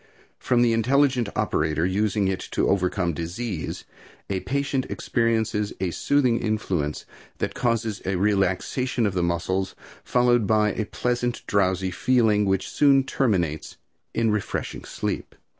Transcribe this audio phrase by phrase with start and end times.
[0.39, 3.85] From the intelligent operator using it to overcome disease,
[4.31, 7.05] a patient experiences a soothing influence
[7.37, 13.03] that causes a relaxation of the muscles, followed by a pleasant, drowsy feeling which soon
[13.03, 13.77] terminates
[14.11, 15.35] in refreshing sleep.